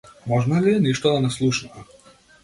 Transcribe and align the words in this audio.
Можно 0.29 0.57
ли 0.63 0.71
е 0.77 0.79
ништо 0.85 1.11
да 1.15 1.19
не 1.25 1.29
слушнаа? 1.35 1.83